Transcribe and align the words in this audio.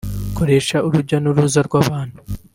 Koroshya 0.35 0.77
urujya 0.87 1.17
n’uruza 1.19 1.59
rw’abantu 1.67 2.17